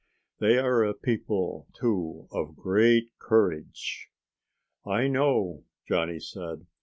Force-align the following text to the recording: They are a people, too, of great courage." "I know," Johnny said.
They 0.39 0.57
are 0.57 0.83
a 0.83 0.95
people, 0.95 1.67
too, 1.79 2.27
of 2.31 2.55
great 2.55 3.11
courage." 3.19 4.09
"I 4.83 5.07
know," 5.07 5.65
Johnny 5.87 6.19
said. 6.19 6.65